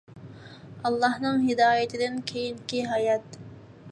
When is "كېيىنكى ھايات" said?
2.31-3.41